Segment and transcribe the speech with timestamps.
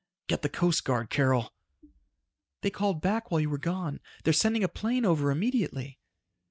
[0.25, 1.53] "Get the Coast Guard, Carol!"
[2.61, 3.99] "They called back while you were gone.
[4.23, 5.99] They're sending a plane over immediately."